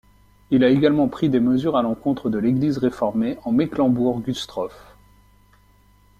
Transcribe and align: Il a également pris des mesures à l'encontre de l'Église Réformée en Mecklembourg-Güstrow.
Il 0.49 0.63
a 0.63 0.69
également 0.69 1.07
pris 1.07 1.29
des 1.29 1.39
mesures 1.39 1.77
à 1.77 1.83
l'encontre 1.83 2.31
de 2.31 2.39
l'Église 2.39 2.79
Réformée 2.79 3.37
en 3.43 3.51
Mecklembourg-Güstrow. 3.51 4.69